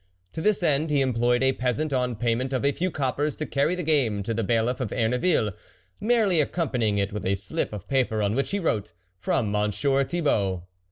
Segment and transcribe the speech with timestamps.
[0.33, 3.75] To this end he employed a peasant on payment of a few coppers, to carry
[3.75, 5.51] the game to the Bailiff of Erneville,
[5.99, 10.03] merely accompanying it with a slip of paper, on which he wrote:" From Mon sieur
[10.03, 10.63] Thibault."